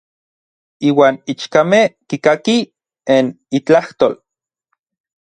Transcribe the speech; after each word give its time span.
Iuan 0.89 1.15
ichkamej 1.31 1.87
kikakij 2.07 2.61
n 3.23 3.25
itlajtol. 3.57 4.13